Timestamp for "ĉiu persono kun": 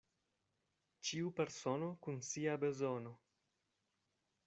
1.09-2.19